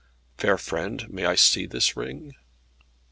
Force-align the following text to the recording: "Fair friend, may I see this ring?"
"Fair 0.35 0.57
friend, 0.57 1.07
may 1.13 1.25
I 1.27 1.35
see 1.35 1.67
this 1.67 1.95
ring?" 1.95 2.33